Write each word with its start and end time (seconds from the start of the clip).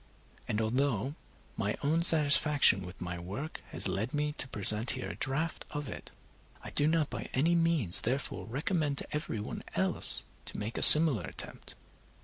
And 0.47 0.59
although 0.59 1.13
my 1.55 1.77
own 1.83 2.01
satisfaction 2.01 2.83
with 2.83 3.01
my 3.01 3.19
work 3.19 3.61
has 3.69 3.87
led 3.87 4.15
me 4.15 4.31
to 4.39 4.47
present 4.47 4.89
here 4.97 5.09
a 5.09 5.15
draft 5.15 5.63
of 5.69 5.87
it, 5.87 6.09
I 6.63 6.71
do 6.71 6.87
not 6.87 7.11
by 7.11 7.29
any 7.35 7.53
means 7.53 8.01
therefore 8.01 8.47
recommend 8.47 8.97
to 8.97 9.15
every 9.15 9.39
one 9.39 9.63
else 9.75 10.23
to 10.45 10.57
make 10.57 10.79
a 10.79 10.81
similar 10.81 11.25
attempt. 11.25 11.75